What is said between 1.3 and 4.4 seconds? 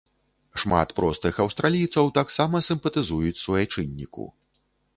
аўстралійцаў таксама сімпатызуюць суайчынніку.